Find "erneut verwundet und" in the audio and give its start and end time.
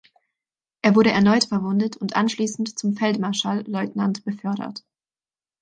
1.11-2.15